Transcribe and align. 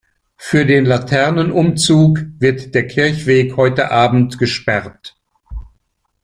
Für 0.35 0.65
den 0.65 0.85
Laternenumzug 0.85 2.21
wird 2.39 2.73
der 2.73 2.87
Kirchweg 2.87 3.55
heute 3.55 3.91
Abend 3.91 4.39
gesperrt. 4.39 5.15